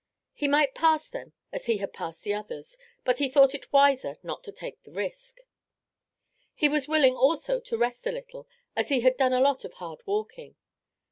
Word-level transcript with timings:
He 0.33 0.47
might 0.47 0.73
pass 0.73 1.07
them 1.07 1.33
as 1.53 1.67
he 1.67 1.77
had 1.77 1.93
passed 1.93 2.23
the 2.23 2.33
others, 2.33 2.75
but 3.05 3.19
he 3.19 3.29
thought 3.29 3.53
it 3.53 3.71
wiser 3.71 4.17
not 4.23 4.43
to 4.45 4.51
take 4.51 4.81
the 4.81 4.89
risk. 4.91 5.41
He 6.55 6.67
was 6.67 6.87
willing 6.87 7.15
also 7.15 7.59
to 7.59 7.77
rest 7.77 8.07
a 8.07 8.11
little, 8.11 8.47
as 8.75 8.89
he 8.89 9.01
had 9.01 9.15
done 9.15 9.31
a 9.33 9.39
lot 9.39 9.63
of 9.63 9.73
hard 9.73 10.01
walking. 10.07 10.55